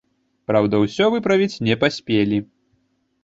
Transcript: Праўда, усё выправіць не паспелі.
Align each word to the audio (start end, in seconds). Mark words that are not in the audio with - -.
Праўда, 0.51 0.77
усё 0.85 1.09
выправіць 1.15 1.61
не 1.67 1.75
паспелі. 1.83 2.37